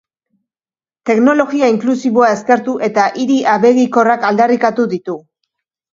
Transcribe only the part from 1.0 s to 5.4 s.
Teknologia inklusiboa eskertu eta hiri abegikorrak aldarrikatu ditu.